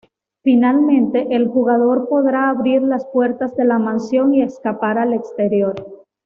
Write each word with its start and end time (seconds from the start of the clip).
Finalmente, 0.43 1.27
el 1.29 1.47
jugador 1.47 2.09
podrá 2.09 2.49
abrir 2.49 2.81
las 2.81 3.05
puertas 3.13 3.55
de 3.55 3.65
la 3.65 3.77
mansión 3.77 4.33
y 4.33 4.41
escapar 4.41 4.97
al 4.97 5.13
exterior. 5.13 5.75